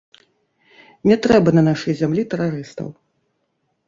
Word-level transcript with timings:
Не 1.11 1.17
трэба 1.25 1.53
на 1.57 1.63
нашай 1.67 1.93
зямлі 1.99 2.23
тэрарыстаў! 2.31 2.87